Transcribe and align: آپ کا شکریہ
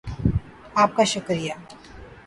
آپ 0.75 0.95
کا 0.95 1.03
شکریہ 1.03 1.53